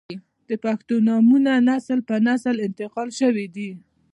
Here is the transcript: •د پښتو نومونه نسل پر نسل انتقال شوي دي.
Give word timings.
•د 0.49 0.51
پښتو 0.63 0.95
نومونه 1.07 1.51
نسل 1.69 1.99
پر 2.07 2.17
نسل 2.27 2.55
انتقال 2.67 3.09
شوي 3.19 3.47
دي. 3.55 3.69